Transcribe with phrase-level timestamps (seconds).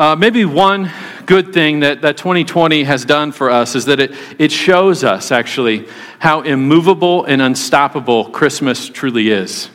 [0.00, 0.90] Uh, maybe one
[1.26, 5.30] good thing that, that 2020 has done for us is that it, it shows us
[5.30, 5.86] actually
[6.18, 9.68] how immovable and unstoppable Christmas truly is.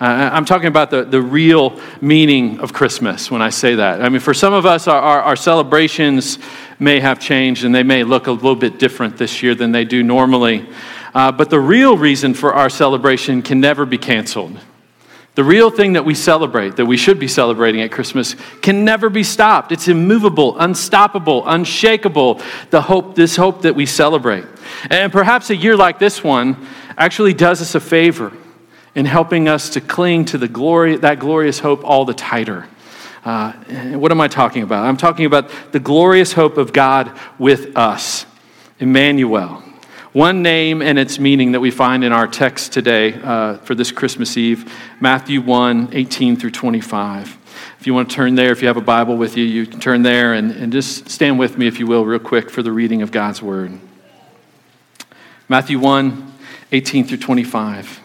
[0.00, 4.02] Uh, I'm talking about the, the real meaning of Christmas when I say that.
[4.02, 6.38] I mean, for some of us, our, our, our celebrations
[6.78, 9.84] may have changed and they may look a little bit different this year than they
[9.84, 10.64] do normally.
[11.12, 14.60] Uh, but the real reason for our celebration can never be canceled.
[15.36, 19.10] The real thing that we celebrate, that we should be celebrating at Christmas, can never
[19.10, 19.70] be stopped.
[19.70, 24.46] It's immovable, unstoppable, unshakable, the hope, this hope that we celebrate.
[24.88, 28.32] And perhaps a year like this one actually does us a favor
[28.94, 32.66] in helping us to cling to the glory, that glorious hope all the tighter.
[33.22, 33.52] Uh,
[33.98, 34.86] what am I talking about?
[34.86, 38.24] I'm talking about the glorious hope of God with us,
[38.78, 39.62] Emmanuel.
[40.16, 43.92] One name and its meaning that we find in our text today uh, for this
[43.92, 47.36] Christmas Eve, Matthew 1 18 through 25.
[47.78, 49.78] If you want to turn there, if you have a Bible with you, you can
[49.78, 52.72] turn there and, and just stand with me, if you will, real quick for the
[52.72, 53.78] reading of God's Word.
[55.50, 56.32] Matthew 1
[56.72, 58.00] 18 through 25.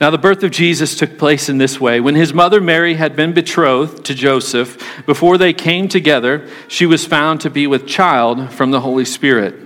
[0.00, 1.98] Now, the birth of Jesus took place in this way.
[1.98, 7.04] When his mother Mary had been betrothed to Joseph, before they came together, she was
[7.04, 9.65] found to be with child from the Holy Spirit.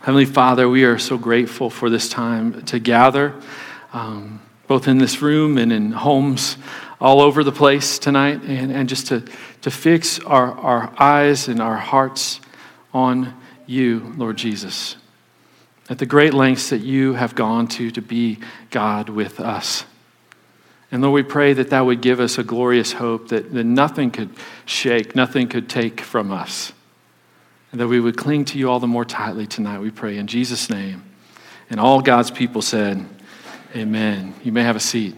[0.00, 3.34] Heavenly Father, we are so grateful for this time to gather,
[3.92, 6.56] um, both in this room and in homes
[7.00, 9.24] all over the place tonight, and, and just to,
[9.62, 12.40] to fix our, our eyes and our hearts
[12.94, 13.34] on
[13.66, 14.96] you, Lord Jesus,
[15.90, 18.38] at the great lengths that you have gone to to be
[18.70, 19.84] God with us.
[20.92, 24.12] And Lord, we pray that that would give us a glorious hope that, that nothing
[24.12, 24.30] could
[24.64, 26.72] shake, nothing could take from us
[27.72, 30.26] and that we would cling to you all the more tightly tonight, we pray in
[30.26, 31.04] Jesus' name.
[31.70, 33.06] And all God's people said,
[33.76, 34.34] Amen.
[34.42, 35.14] You may have a seat.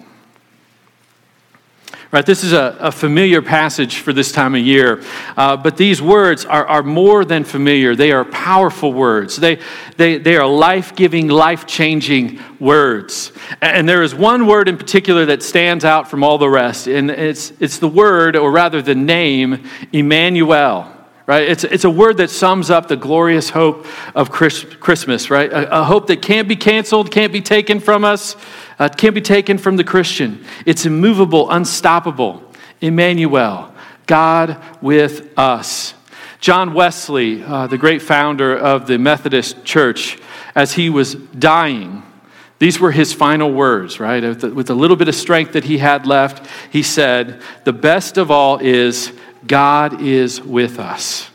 [2.13, 5.01] Right, this is a, a familiar passage for this time of year,
[5.37, 7.95] uh, but these words are, are more than familiar.
[7.95, 9.37] They are powerful words.
[9.37, 9.61] They,
[9.97, 13.31] they, they are life giving, life changing words.
[13.61, 17.13] And there is one word in particular that stands out from all the rest, and
[17.13, 19.63] it's, it's the word, or rather the name,
[19.93, 20.93] Emmanuel
[21.31, 21.49] right?
[21.49, 23.87] It's, it's a word that sums up the glorious hope
[24.17, 25.49] of Christmas, right?
[25.53, 28.35] A, a hope that can't be canceled, can't be taken from us,
[28.81, 30.45] uh, can't be taken from the Christian.
[30.67, 32.43] It's immovable, unstoppable.
[32.81, 33.73] Emmanuel,
[34.07, 35.95] God with us.
[36.41, 40.19] John Wesley, uh, the great founder of the Methodist Church,
[40.57, 42.03] as he was dying,
[42.59, 44.21] these were his final words, right?
[44.21, 48.33] With a little bit of strength that he had left, he said, The best of
[48.33, 49.13] all is
[49.47, 51.31] God is with us.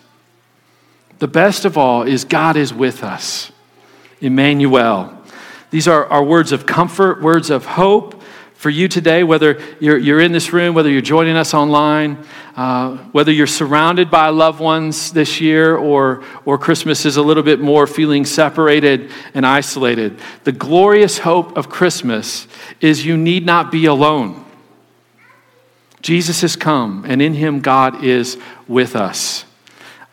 [1.19, 3.51] The best of all is God is with us.
[4.21, 5.11] Emmanuel.
[5.71, 8.21] These are, our words of comfort, words of hope
[8.53, 12.95] for you today, whether you're, you're in this room, whether you're joining us online, uh,
[13.11, 17.59] whether you're surrounded by loved ones this year, or, or Christmas is a little bit
[17.59, 20.17] more feeling separated and isolated.
[20.45, 22.47] The glorious hope of Christmas
[22.79, 24.44] is you need not be alone.
[26.05, 29.43] Jesus has come, and in him God is with us.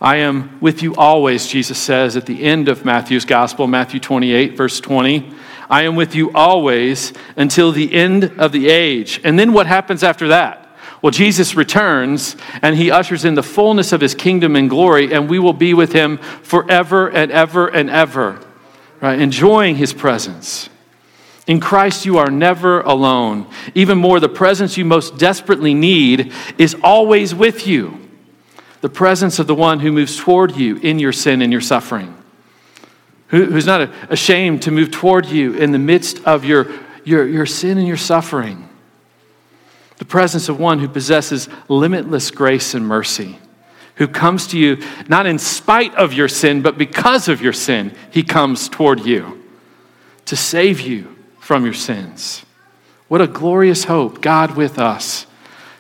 [0.01, 4.57] I am with you always, Jesus says at the end of Matthew's gospel, Matthew 28,
[4.57, 5.31] verse 20.
[5.69, 9.21] I am with you always until the end of the age.
[9.23, 10.75] And then what happens after that?
[11.03, 15.29] Well, Jesus returns and he ushers in the fullness of his kingdom and glory, and
[15.29, 18.41] we will be with him forever and ever and ever,
[19.03, 19.21] right?
[19.21, 20.71] Enjoying his presence.
[21.53, 23.47] In Christ, you are never alone.
[23.75, 28.09] Even more, the presence you most desperately need is always with you.
[28.81, 32.17] The presence of the one who moves toward you in your sin and your suffering,
[33.27, 36.69] who's not ashamed to move toward you in the midst of your,
[37.05, 38.67] your, your sin and your suffering.
[39.99, 43.39] The presence of one who possesses limitless grace and mercy,
[43.97, 47.95] who comes to you not in spite of your sin, but because of your sin.
[48.11, 49.45] He comes toward you
[50.25, 51.12] to save you
[51.43, 52.47] from your sins.
[53.09, 55.27] What a glorious hope, God with us.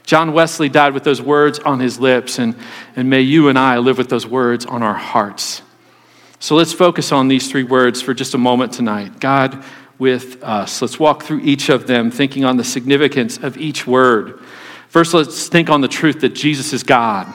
[0.02, 2.56] John Wesley died with those words on his lips, and,
[2.96, 5.62] and may you and I live with those words on our hearts.
[6.40, 9.64] So let's focus on these three words for just a moment tonight God
[10.00, 10.82] with us.
[10.82, 14.40] Let's walk through each of them, thinking on the significance of each word.
[14.88, 17.32] First, let's think on the truth that Jesus is God.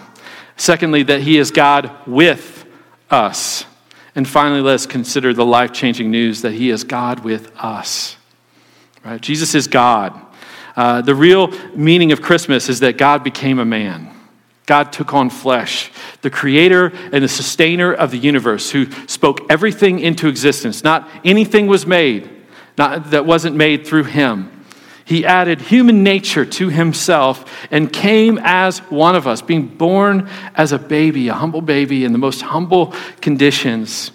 [0.58, 2.66] Secondly, that he is God with
[3.10, 3.66] us.
[4.18, 8.18] And finally, let's consider the life changing news that he is God with us.
[9.06, 9.22] Right?
[9.22, 10.20] Jesus is God.
[10.76, 14.12] Uh, the real meaning of Christmas is that God became a man.
[14.66, 15.92] God took on flesh,
[16.24, 20.84] the creator and the sustainer of the universe, who spoke everything into existence.
[20.84, 22.28] Not anything was made
[22.76, 24.57] not, that wasn't made through him.
[25.08, 30.74] He added human nature to himself and came as one of us, being born as
[30.74, 34.12] a baby, a humble baby in the most humble conditions.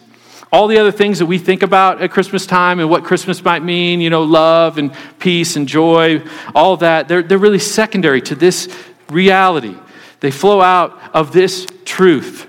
[0.52, 3.62] All the other things that we think about at Christmas time and what Christmas might
[3.62, 6.22] mean, you know, love and peace and joy,
[6.54, 8.68] all that, they're, they're really secondary to this
[9.08, 9.74] reality.
[10.20, 12.46] They flow out of this truth.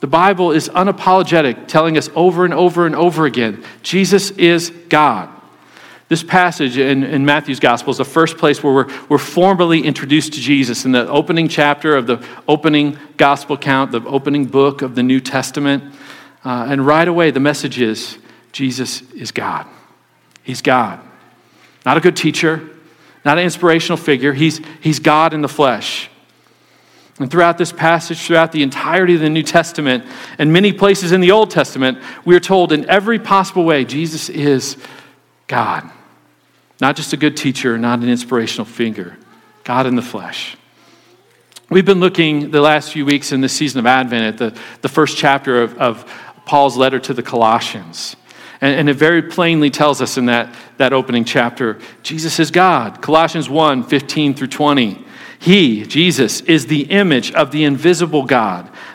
[0.00, 5.37] The Bible is unapologetic, telling us over and over and over again Jesus is God.
[6.08, 10.32] This passage in, in, Matthew's gospel is the first place where we're, we're formally introduced
[10.32, 14.94] to Jesus in the opening chapter of the opening gospel count, the opening book of
[14.94, 15.84] the New Testament.
[16.42, 18.16] Uh, and right away, the message is
[18.52, 19.66] Jesus is God.
[20.42, 20.98] He's God.
[21.84, 22.70] Not a good teacher,
[23.22, 24.32] not an inspirational figure.
[24.32, 26.08] He's, he's God in the flesh.
[27.18, 30.04] And throughout this passage, throughout the entirety of the New Testament,
[30.38, 34.30] and many places in the Old Testament, we are told in every possible way Jesus
[34.30, 34.78] is
[35.48, 35.90] God.
[36.80, 39.16] Not just a good teacher, not an inspirational figure,
[39.64, 40.56] God in the flesh.
[41.70, 44.88] We've been looking the last few weeks in this season of Advent at the, the
[44.88, 46.12] first chapter of, of
[46.46, 48.16] Paul's letter to the Colossians.
[48.60, 53.02] And, and, it very plainly tells us in that, that opening chapter Jesus is God.
[53.02, 55.04] Colossians 1 15 through 20.
[55.38, 58.68] He, Jesus, is the image of the invisible God,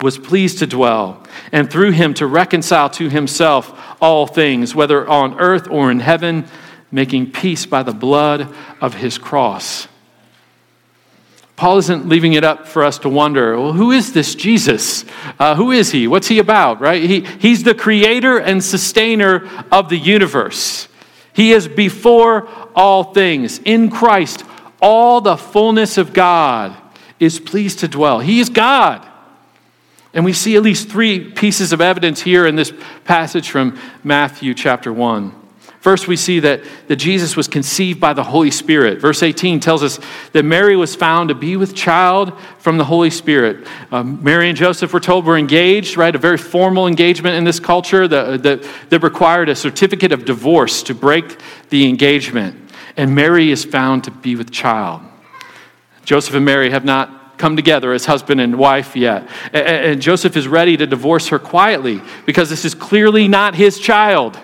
[0.00, 1.22] was pleased to dwell,
[1.52, 6.46] and through him to reconcile to himself all things, whether on earth or in heaven,
[6.90, 8.48] making peace by the blood
[8.80, 9.88] of his cross.
[11.56, 15.06] Paul isn't leaving it up for us to wonder, well, who is this Jesus?
[15.38, 16.06] Uh, who is he?
[16.06, 17.02] What's he about, right?
[17.02, 20.86] He, he's the creator and sustainer of the universe.
[21.32, 23.58] He is before all things.
[23.64, 24.44] In Christ,
[24.82, 26.76] all the fullness of God
[27.18, 28.20] is pleased to dwell.
[28.20, 29.06] He is God.
[30.16, 32.72] And we see at least three pieces of evidence here in this
[33.04, 35.42] passage from Matthew chapter 1.
[35.78, 39.00] First, we see that, that Jesus was conceived by the Holy Spirit.
[39.00, 40.00] Verse 18 tells us
[40.32, 43.68] that Mary was found to be with child from the Holy Spirit.
[43.92, 46.12] Um, Mary and Joseph, we're told, were engaged, right?
[46.12, 50.82] A very formal engagement in this culture that, that, that required a certificate of divorce
[50.82, 51.38] to break
[51.68, 55.02] the engagement and Mary is found to be with child.
[56.04, 59.28] Joseph and Mary have not come together as husband and wife yet.
[59.52, 64.38] And Joseph is ready to divorce her quietly because this is clearly not his child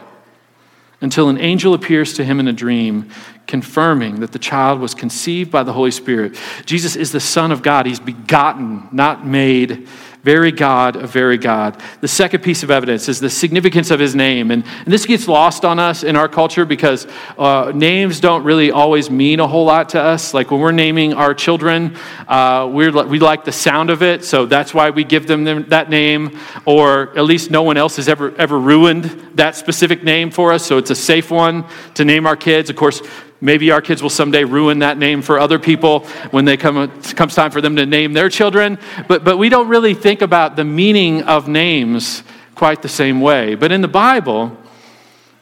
[1.00, 3.10] until an angel appears to him in a dream,
[3.48, 6.38] confirming that the child was conceived by the Holy Spirit.
[6.64, 7.86] Jesus is the Son of God.
[7.86, 9.88] He's begotten, not made
[10.22, 11.80] very God of very God.
[12.00, 14.50] The second piece of evidence is the significance of his name.
[14.50, 18.70] And, and this gets lost on us in our culture because uh, names don't really
[18.70, 20.32] always mean a whole lot to us.
[20.32, 21.96] Like when we're naming our children,
[22.28, 25.90] uh, we're, we like the sound of it, so that's why we give them that
[25.90, 30.52] name, or at least no one else has ever, ever ruined that specific name for
[30.52, 31.64] us, so it's a safe one
[31.94, 32.70] to name our kids.
[32.70, 33.02] Of course,
[33.42, 37.34] Maybe our kids will someday ruin that name for other people when they come comes
[37.34, 38.78] time for them to name their children.
[39.08, 42.22] But, but we don't really think about the meaning of names
[42.54, 43.56] quite the same way.
[43.56, 44.56] But in the Bible,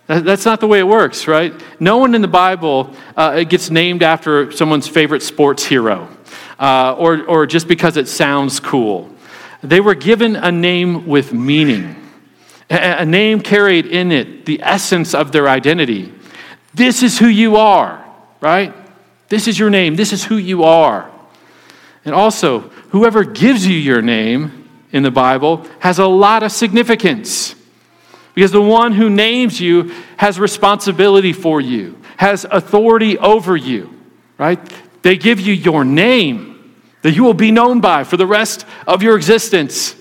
[0.06, 1.52] that's not the way it works, right?
[1.78, 6.08] No one in the Bible uh, gets named after someone's favorite sports hero
[6.58, 9.10] uh, or, or just because it sounds cool.
[9.62, 11.96] They were given a name with meaning,
[12.70, 16.14] a name carried in it the essence of their identity.
[16.74, 18.04] This is who you are,
[18.40, 18.74] right?
[19.28, 19.96] This is your name.
[19.96, 21.10] This is who you are.
[22.04, 22.60] And also,
[22.90, 27.54] whoever gives you your name in the Bible has a lot of significance.
[28.34, 33.94] Because the one who names you has responsibility for you, has authority over you,
[34.38, 34.58] right?
[35.02, 39.02] They give you your name that you will be known by for the rest of
[39.02, 39.94] your existence.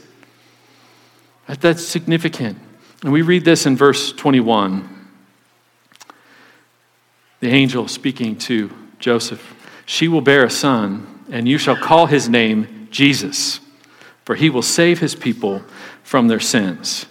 [1.48, 2.58] That's significant.
[3.04, 4.99] And we read this in verse 21.
[7.40, 9.56] The angel speaking to Joseph
[9.86, 13.60] She will bear a son, and you shall call his name Jesus,
[14.26, 15.64] for he will save his people
[16.04, 17.06] from their sins.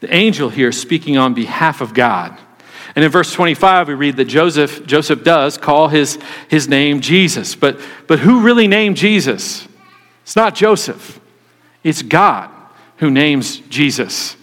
[0.00, 2.38] The angel here speaking on behalf of God.
[2.94, 7.54] And in verse 25, we read that Joseph, Joseph does call his, his name Jesus.
[7.54, 9.66] But, but who really named Jesus?
[10.22, 11.20] It's not Joseph,
[11.82, 12.50] it's God
[12.98, 14.36] who names Jesus.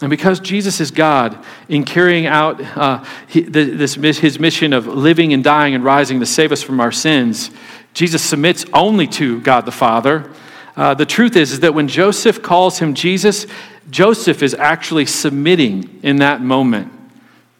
[0.00, 5.42] And because Jesus is God in carrying out uh, this, his mission of living and
[5.42, 7.50] dying and rising to save us from our sins,
[7.94, 10.30] Jesus submits only to God the Father.
[10.76, 13.46] Uh, the truth is, is that when Joseph calls him Jesus,
[13.90, 16.92] Joseph is actually submitting in that moment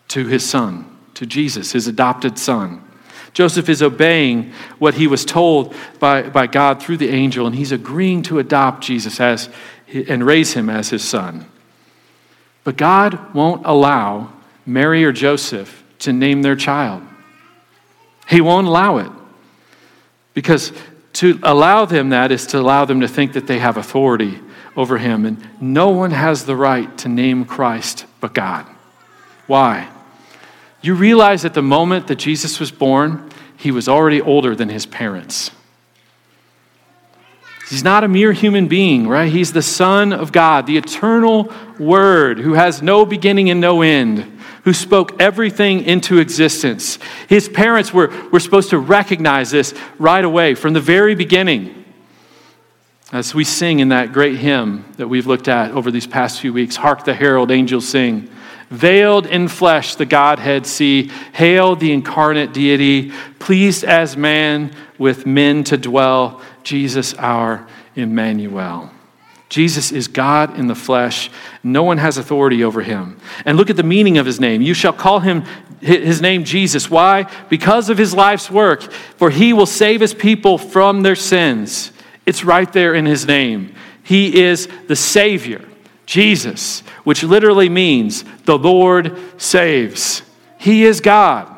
[0.09, 2.85] to his son, to Jesus, his adopted son.
[3.33, 7.73] Joseph is obeying what he was told by, by God through the angel, and he's
[7.73, 9.49] agreeing to adopt Jesus as,
[9.92, 11.47] and raise him as his son.
[12.69, 14.31] But God won't allow
[14.67, 17.03] Mary or Joseph to name their child.
[18.29, 19.11] He won't allow it.
[20.35, 20.71] Because
[21.15, 24.39] to allow them that is to allow them to think that they have authority
[24.77, 25.25] over him.
[25.25, 28.67] And no one has the right to name Christ but God.
[29.47, 29.89] Why?
[30.83, 34.85] You realize at the moment that Jesus was born, he was already older than his
[34.85, 35.53] parents.
[37.69, 39.31] He's not a mere human being, right?
[39.31, 44.39] He's the Son of God, the eternal Word who has no beginning and no end
[44.65, 46.99] who spoke everything into existence.
[47.29, 51.85] His parents were, were supposed to recognize this right away from the very beginning.
[53.11, 56.53] As we sing in that great hymn that we've looked at over these past few
[56.53, 58.29] weeks, Hark the Herald Angels Sing.
[58.71, 61.11] Veiled in flesh, the Godhead see.
[61.33, 68.91] Hail the incarnate deity, pleased as man with men to dwell, Jesus our Emmanuel.
[69.49, 71.31] Jesus is God in the flesh.
[71.63, 73.19] No one has authority over him.
[73.47, 74.61] And look at the meaning of his name.
[74.61, 75.45] You shall call him
[75.81, 76.91] his name Jesus.
[76.91, 77.31] Why?
[77.49, 81.93] Because of his life's work, for he will save his people from their sins.
[82.27, 83.75] It's right there in his name.
[84.03, 85.65] He is the Savior,
[86.09, 90.23] Jesus, which literally means the Lord saves.
[90.59, 91.55] He is God.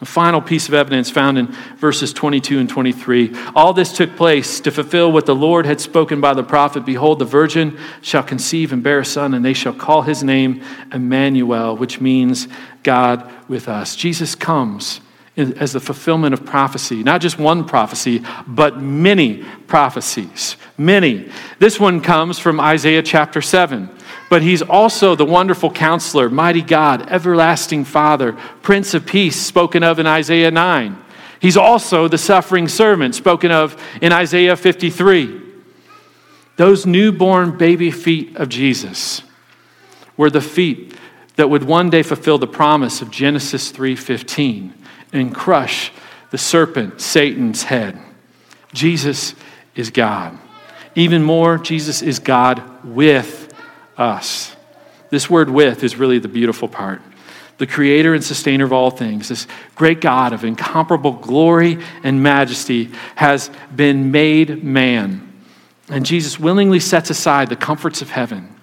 [0.00, 3.36] The final piece of evidence found in verses 22 and 23.
[3.54, 7.20] All this took place to fulfill what the Lord had spoken by the prophet Behold,
[7.20, 10.60] the virgin shall conceive and bear a son, and they shall call his name
[10.92, 12.48] Emmanuel, which means
[12.82, 13.94] God with us.
[13.94, 15.00] Jesus comes
[15.38, 20.56] as the fulfillment of prophecy, not just one prophecy, but many prophecies.
[20.76, 21.30] Many.
[21.58, 23.90] This one comes from Isaiah chapter 7
[24.28, 29.98] but he's also the wonderful counselor, mighty God, everlasting Father, Prince of Peace, spoken of
[29.98, 30.98] in Isaiah 9.
[31.40, 35.40] He's also the suffering servant, spoken of in Isaiah 53.
[36.56, 39.22] Those newborn baby feet of Jesus
[40.16, 40.94] were the feet
[41.36, 44.74] that would one day fulfill the promise of Genesis 3:15
[45.12, 45.92] and crush
[46.30, 47.98] the serpent Satan's head.
[48.72, 49.34] Jesus
[49.74, 50.38] is God.
[50.94, 53.54] Even more, Jesus is God with
[53.96, 54.54] us.
[55.10, 57.00] This word with is really the beautiful part.
[57.58, 62.90] The creator and sustainer of all things, this great God of incomparable glory and majesty,
[63.16, 65.24] has been made man.
[65.88, 68.54] And Jesus willingly sets aside the comforts of heaven,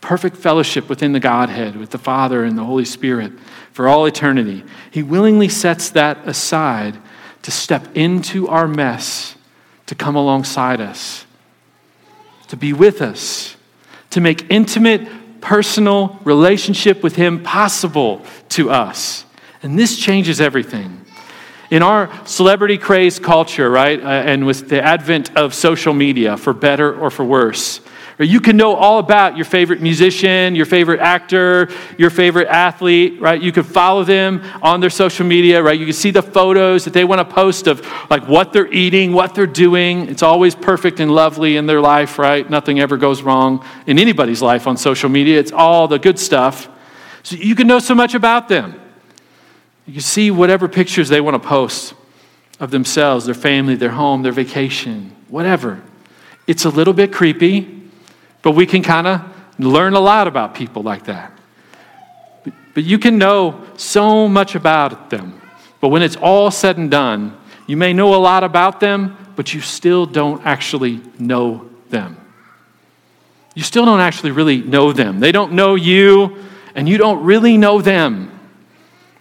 [0.00, 3.32] perfect fellowship within the Godhead with the Father and the Holy Spirit
[3.72, 4.64] for all eternity.
[4.90, 6.98] He willingly sets that aside
[7.42, 9.36] to step into our mess,
[9.86, 11.24] to come alongside us,
[12.48, 13.56] to be with us
[14.10, 19.24] to make intimate, personal relationship with Him possible to us.
[19.62, 21.04] And this changes everything.
[21.70, 26.52] In our celebrity crazed culture, right, uh, and with the advent of social media, for
[26.52, 27.80] better or for worse,
[28.20, 33.18] or you can know all about your favorite musician, your favorite actor, your favorite athlete,
[33.18, 33.40] right?
[33.40, 35.80] You can follow them on their social media, right?
[35.80, 39.14] You can see the photos that they want to post of like what they're eating,
[39.14, 40.06] what they're doing.
[40.10, 42.48] It's always perfect and lovely in their life, right?
[42.48, 45.40] Nothing ever goes wrong in anybody's life on social media.
[45.40, 46.68] It's all the good stuff.
[47.22, 48.78] So you can know so much about them.
[49.86, 51.94] You can see whatever pictures they want to post
[52.60, 55.80] of themselves, their family, their home, their vacation, whatever.
[56.46, 57.79] It's a little bit creepy.
[58.42, 59.22] But we can kind of
[59.58, 61.32] learn a lot about people like that.
[62.74, 65.40] But you can know so much about them.
[65.80, 69.54] But when it's all said and done, you may know a lot about them, but
[69.54, 72.16] you still don't actually know them.
[73.54, 75.20] You still don't actually really know them.
[75.20, 76.36] They don't know you,
[76.74, 78.38] and you don't really know them.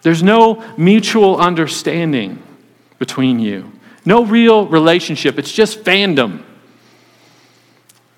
[0.01, 2.41] There's no mutual understanding
[2.99, 3.71] between you,
[4.05, 5.39] no real relationship.
[5.39, 6.43] It's just fandom.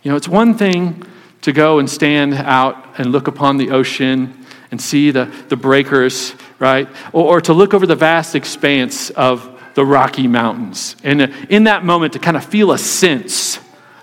[0.04, 1.04] You know, it's one thing
[1.42, 6.34] to go and stand out and look upon the ocean and see the, the breakers,
[6.60, 6.88] right?
[7.14, 10.96] Or, or to look over the vast expanse of the Rocky Mountains.
[11.04, 13.60] And uh, in that moment, to kind of feel a sense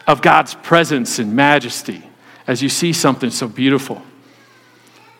[0.07, 2.03] of God's presence and majesty
[2.47, 4.03] as you see something so beautiful.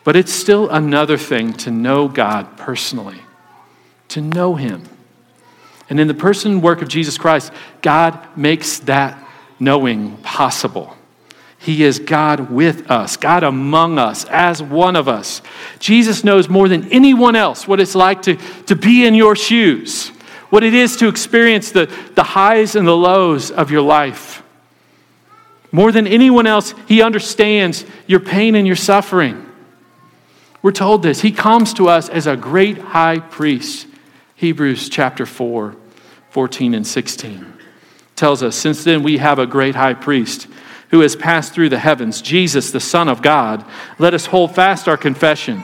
[0.03, 3.19] But it's still another thing to know God personally,
[4.09, 4.83] to know Him.
[5.89, 9.23] And in the person and work of Jesus Christ, God makes that
[9.59, 10.95] knowing possible.
[11.59, 15.41] He is God with us, God among us, as one of us.
[15.79, 18.37] Jesus knows more than anyone else what it's like to,
[18.67, 20.07] to be in your shoes,
[20.49, 24.41] what it is to experience the, the highs and the lows of your life.
[25.71, 29.45] More than anyone else, He understands your pain and your suffering.
[30.61, 31.21] We're told this.
[31.21, 33.85] He comes to us as a great high priest.
[34.35, 35.75] Hebrews chapter 4,
[36.29, 37.58] 14 and 16
[38.19, 40.47] tells us, Since then we have a great high priest
[40.91, 43.65] who has passed through the heavens, Jesus, the Son of God,
[43.97, 45.63] let us hold fast our confession.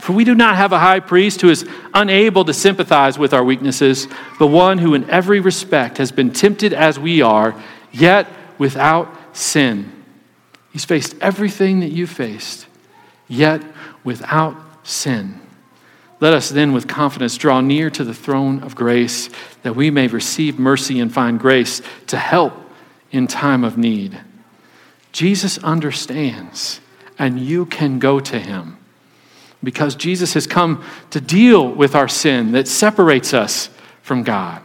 [0.00, 3.44] For we do not have a high priest who is unable to sympathize with our
[3.44, 4.08] weaknesses,
[4.38, 7.54] but one who in every respect has been tempted as we are,
[7.92, 9.90] yet without sin.
[10.72, 12.66] He's faced everything that you faced,
[13.28, 13.62] yet
[14.02, 15.40] without sin.
[16.20, 19.28] Let us then, with confidence, draw near to the throne of grace
[19.62, 22.54] that we may receive mercy and find grace to help
[23.10, 24.20] in time of need.
[25.12, 26.80] Jesus understands,
[27.18, 28.78] and you can go to him
[29.62, 33.70] because Jesus has come to deal with our sin that separates us
[34.02, 34.62] from God.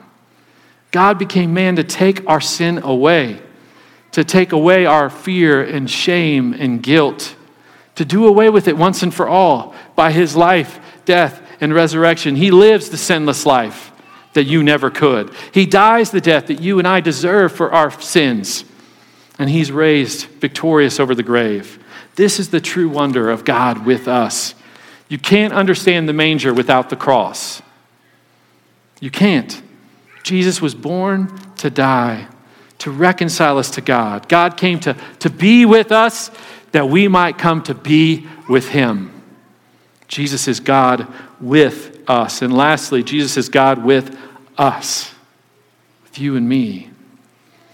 [0.91, 3.41] God became man to take our sin away,
[4.11, 7.35] to take away our fear and shame and guilt,
[7.95, 12.35] to do away with it once and for all by his life, death, and resurrection.
[12.35, 13.91] He lives the sinless life
[14.33, 15.33] that you never could.
[15.53, 18.63] He dies the death that you and I deserve for our sins.
[19.37, 21.83] And he's raised victorious over the grave.
[22.15, 24.53] This is the true wonder of God with us.
[25.07, 27.61] You can't understand the manger without the cross.
[28.99, 29.61] You can't.
[30.23, 32.27] Jesus was born to die,
[32.79, 34.29] to reconcile us to God.
[34.29, 36.29] God came to, to be with us
[36.71, 39.18] that we might come to be with him.
[40.09, 41.07] Jesus is God
[41.39, 42.41] with us.
[42.41, 44.17] And lastly, Jesus is God with
[44.57, 45.13] us,
[46.03, 46.89] with you and me.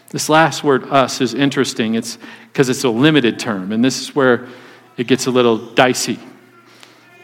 [0.10, 1.96] This last word, us, is interesting.
[1.96, 2.20] It's
[2.52, 4.48] because it's a limited term, and this is where
[4.98, 6.20] it gets a little dicey.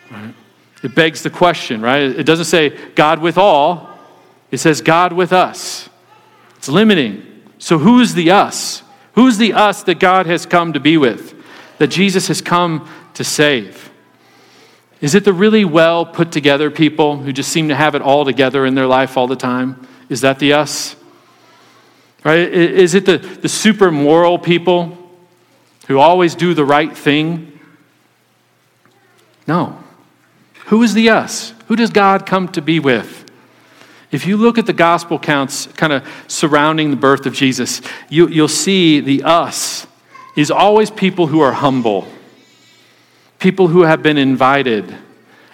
[0.09, 0.33] Right?
[0.81, 2.01] It begs the question, right?
[2.01, 3.89] It doesn't say God with all,
[4.49, 5.89] it says God with us.
[6.57, 7.25] It's limiting.
[7.59, 8.81] So, who's the us?
[9.13, 11.35] Who's the us that God has come to be with,
[11.77, 13.90] that Jesus has come to save?
[15.01, 18.23] Is it the really well put together people who just seem to have it all
[18.23, 19.87] together in their life all the time?
[20.09, 20.95] Is that the us?
[22.23, 22.39] Right?
[22.39, 24.97] Is it the, the super moral people
[25.87, 27.59] who always do the right thing?
[29.47, 29.81] No.
[30.67, 31.53] Who is the us?
[31.67, 33.25] Who does God come to be with?
[34.11, 38.27] If you look at the gospel counts kind of surrounding the birth of Jesus, you,
[38.27, 39.87] you'll see the us
[40.35, 42.07] is always people who are humble
[43.41, 44.95] people who have been invited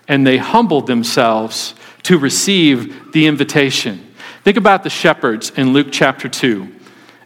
[0.10, 1.73] and they humbled themselves
[2.04, 4.13] to receive the invitation.
[4.43, 6.76] Think about the shepherds in Luke chapter 2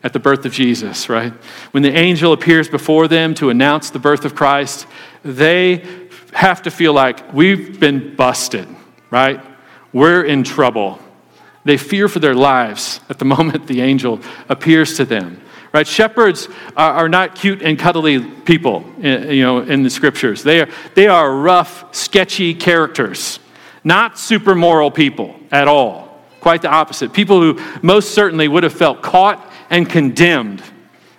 [0.04, 1.34] at the birth of Jesus, right?
[1.72, 4.86] When the angel appears before them to announce the birth of Christ,
[5.24, 5.84] they
[6.34, 8.68] have to feel like we've been busted,
[9.10, 9.44] right?
[9.92, 11.00] We're in trouble.
[11.66, 15.42] They fear for their lives at the moment the angel appears to them
[15.74, 15.88] right?
[15.88, 20.44] Shepherds are, are, not cute and cuddly people, eh, you know, in the scriptures.
[20.44, 23.40] They are, they are rough, sketchy characters,
[23.84, 26.10] not super moral people at all.
[26.40, 27.14] Quite the opposite.
[27.14, 30.62] People who most certainly would have felt caught and condemned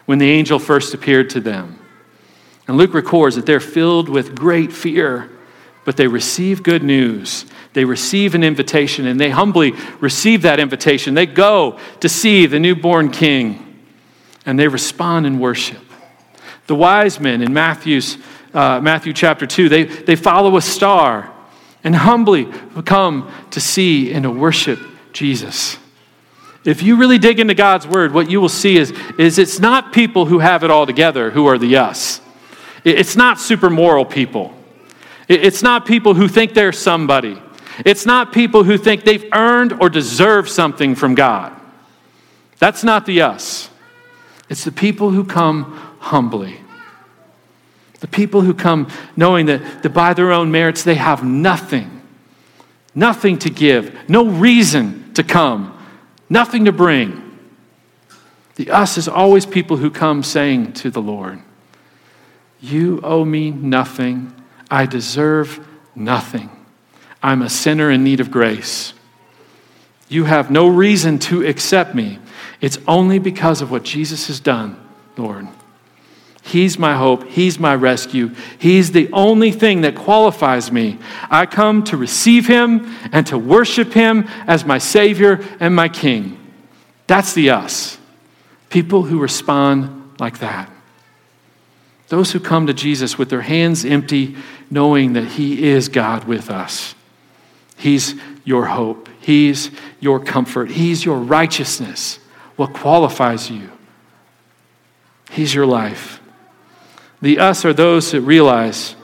[0.06, 1.78] when the angel first appeared to them.
[2.66, 5.30] And Luke records that they're filled with great fear,
[5.84, 7.46] but they receive good news.
[7.72, 11.14] They receive an invitation and they humbly receive that invitation.
[11.14, 13.71] They go to see the newborn king
[14.44, 15.82] and they respond in worship.
[16.66, 18.18] The wise men in Matthew's,
[18.54, 21.32] uh, Matthew chapter 2, they, they follow a star
[21.84, 22.46] and humbly
[22.84, 24.78] come to see and to worship
[25.12, 25.76] Jesus.
[26.64, 29.92] If you really dig into God's word, what you will see is, is it's not
[29.92, 32.20] people who have it all together who are the us.
[32.84, 34.54] It's not super moral people.
[35.28, 37.40] It's not people who think they're somebody.
[37.84, 41.58] It's not people who think they've earned or deserve something from God.
[42.58, 43.70] That's not the us.
[44.52, 45.62] It's the people who come
[45.98, 46.60] humbly.
[48.00, 48.86] The people who come
[49.16, 52.02] knowing that, that by their own merits they have nothing,
[52.94, 55.74] nothing to give, no reason to come,
[56.28, 57.38] nothing to bring.
[58.56, 61.40] The us is always people who come saying to the Lord,
[62.60, 64.34] You owe me nothing.
[64.70, 66.50] I deserve nothing.
[67.22, 68.92] I'm a sinner in need of grace.
[70.10, 72.18] You have no reason to accept me.
[72.60, 74.76] It's only because of what Jesus has done,
[75.16, 75.48] Lord.
[76.42, 77.24] He's my hope.
[77.28, 78.34] He's my rescue.
[78.58, 80.98] He's the only thing that qualifies me.
[81.30, 86.38] I come to receive Him and to worship Him as my Savior and my King.
[87.06, 87.96] That's the us.
[88.70, 90.70] People who respond like that.
[92.08, 94.36] Those who come to Jesus with their hands empty,
[94.68, 96.94] knowing that He is God with us.
[97.76, 99.08] He's your hope.
[99.20, 100.70] He's your comfort.
[100.70, 102.18] He's your righteousness,
[102.56, 103.70] what qualifies you.
[105.30, 106.20] He's your life.
[107.20, 108.96] The us are those that realize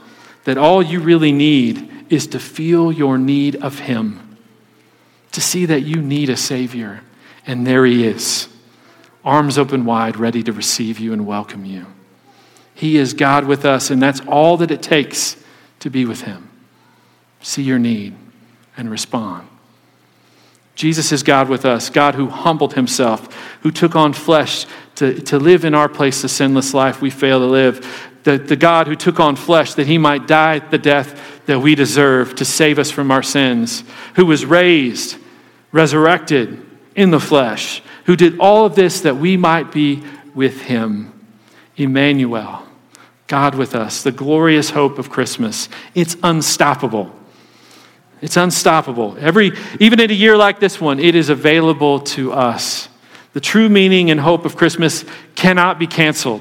[0.45, 4.37] that all you really need is to feel your need of Him,
[5.33, 7.03] to see that you need a Savior,
[7.47, 8.49] and there He is,
[9.25, 11.87] arms open wide, ready to receive you and welcome you.
[12.75, 15.37] He is God with us, and that's all that it takes
[15.81, 16.49] to be with Him.
[17.41, 18.15] See your need
[18.77, 19.49] and respond.
[20.79, 24.65] Jesus is God with us, God who humbled himself, who took on flesh
[24.95, 28.13] to, to live in our place the sinless life we fail to live.
[28.23, 31.75] The, the God who took on flesh that he might die the death that we
[31.75, 33.83] deserve to save us from our sins,
[34.15, 35.17] who was raised,
[35.73, 36.65] resurrected
[36.95, 41.13] in the flesh, who did all of this that we might be with him.
[41.77, 42.63] Emmanuel,
[43.27, 45.69] God with us, the glorious hope of Christmas.
[45.97, 47.18] It's unstoppable.
[48.21, 49.17] It's unstoppable.
[49.21, 52.89] Every, even in a year like this one, it is available to us.
[53.33, 55.05] The true meaning and hope of Christmas
[55.35, 56.41] cannot be canceled,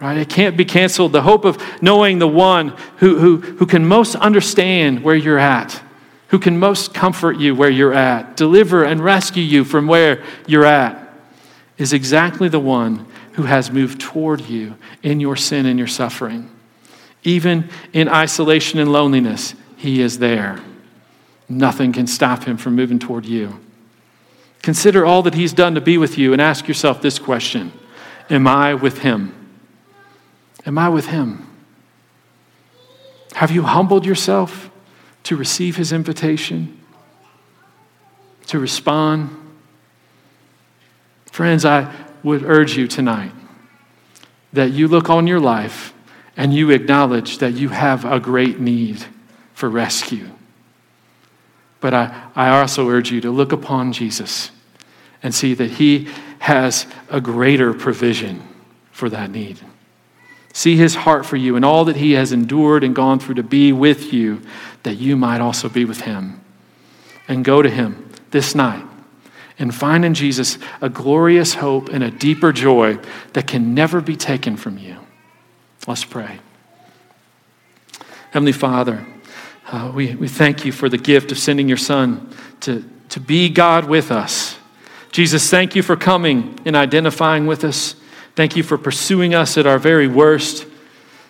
[0.00, 0.18] right?
[0.18, 1.12] It can't be canceled.
[1.12, 5.80] The hope of knowing the one who, who, who can most understand where you're at,
[6.28, 10.64] who can most comfort you where you're at, deliver and rescue you from where you're
[10.64, 11.02] at,
[11.78, 16.50] is exactly the one who has moved toward you in your sin and your suffering.
[17.22, 20.60] Even in isolation and loneliness, he is there.
[21.48, 23.60] Nothing can stop him from moving toward you.
[24.62, 27.72] Consider all that he's done to be with you and ask yourself this question
[28.28, 29.32] Am I with him?
[30.64, 31.46] Am I with him?
[33.34, 34.70] Have you humbled yourself
[35.24, 36.80] to receive his invitation?
[38.48, 39.30] To respond?
[41.30, 43.32] Friends, I would urge you tonight
[44.52, 45.92] that you look on your life
[46.36, 49.04] and you acknowledge that you have a great need
[49.52, 50.30] for rescue.
[51.80, 54.50] But I, I also urge you to look upon Jesus
[55.22, 56.08] and see that he
[56.38, 58.42] has a greater provision
[58.92, 59.58] for that need.
[60.52, 63.42] See his heart for you and all that he has endured and gone through to
[63.42, 64.40] be with you,
[64.84, 66.40] that you might also be with him.
[67.28, 68.84] And go to him this night
[69.58, 72.98] and find in Jesus a glorious hope and a deeper joy
[73.32, 74.96] that can never be taken from you.
[75.86, 76.40] Let's pray.
[78.30, 79.06] Heavenly Father,
[79.66, 83.48] uh, we, we thank you for the gift of sending your Son to, to be
[83.48, 84.56] God with us.
[85.10, 87.96] Jesus, thank you for coming and identifying with us.
[88.34, 90.66] Thank you for pursuing us at our very worst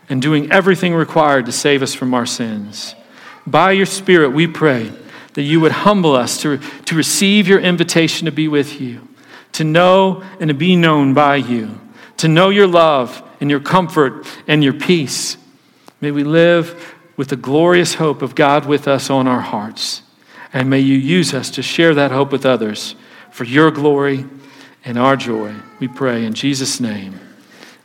[0.08, 2.94] and doing everything required to save us from our sins.
[3.46, 4.92] By your Spirit, we pray
[5.34, 9.06] that you would humble us to, to receive your invitation to be with you,
[9.52, 11.80] to know and to be known by you,
[12.18, 15.36] to know your love and your comfort and your peace.
[16.00, 20.02] May we live with the glorious hope of God with us on our hearts.
[20.52, 22.94] And may you use us to share that hope with others
[23.30, 24.24] for your glory
[24.84, 25.54] and our joy.
[25.80, 27.18] We pray in Jesus' name.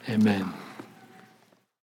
[0.10, 0.61] Amen.